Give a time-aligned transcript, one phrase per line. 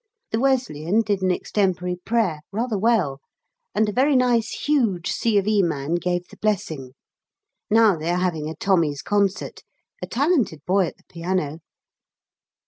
[0.31, 3.19] The Wesleyan did an extempore prayer, rather well,
[3.75, 5.37] and a very nice huge C.
[5.37, 5.61] of E.
[5.61, 6.93] man gave the Blessing.
[7.69, 9.61] Now they are having a Tommies' concert
[10.01, 11.59] a talented boy at the piano.